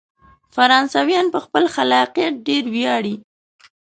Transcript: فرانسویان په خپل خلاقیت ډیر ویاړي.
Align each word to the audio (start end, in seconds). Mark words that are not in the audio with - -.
فرانسویان 0.55 1.25
په 1.33 1.39
خپل 1.45 1.63
خلاقیت 1.75 2.33
ډیر 2.47 2.63
ویاړي. 2.73 3.15